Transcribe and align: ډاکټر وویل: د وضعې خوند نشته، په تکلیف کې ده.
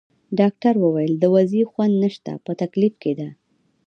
ډاکټر 0.39 0.73
وویل: 0.79 1.13
د 1.19 1.25
وضعې 1.35 1.63
خوند 1.71 1.93
نشته، 2.03 2.31
په 2.45 2.51
تکلیف 2.61 2.93
کې 3.01 3.13
ده. 3.19 3.29